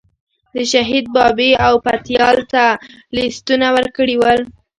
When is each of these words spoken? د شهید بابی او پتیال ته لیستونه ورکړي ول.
د 0.55 0.55
شهید 0.71 1.05
بابی 1.15 1.51
او 1.65 1.73
پتیال 1.85 2.37
ته 2.51 2.63
لیستونه 3.15 3.67
ورکړي 3.75 4.15
ول. 4.19 4.41